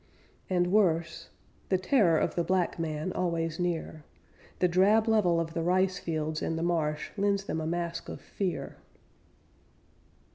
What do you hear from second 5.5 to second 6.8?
the ricefields and the